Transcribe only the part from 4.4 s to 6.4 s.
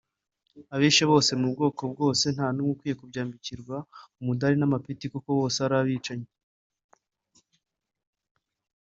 n’amapeti kuko bose ari abicanyi